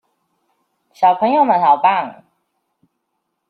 [0.93, 2.23] 小朋友們好棒！